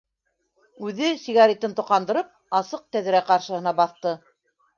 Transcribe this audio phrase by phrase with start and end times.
[0.87, 4.17] Үҙе, сигаретын тоҡандырып, асыҡ тәҙрә ҡаршыһына баҫты.